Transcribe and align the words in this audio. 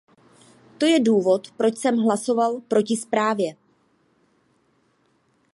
To 0.79 0.85
je 0.85 0.99
důvod, 0.99 1.51
proč 1.51 1.77
jsem 1.77 1.97
hlasoval 1.97 2.61
proti 2.67 2.97
zprávě. 2.97 3.55